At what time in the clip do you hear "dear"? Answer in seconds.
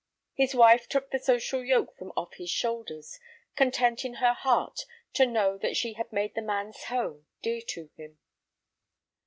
7.43-7.61